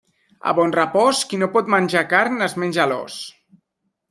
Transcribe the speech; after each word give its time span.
A 0.51 0.53
Bonrepòs, 0.59 1.19
qui 1.33 1.39
no 1.41 1.49
pot 1.57 1.69
menjar 1.75 2.03
carn 2.15 2.47
es 2.47 2.57
menja 2.65 2.89
l'os. 2.95 3.21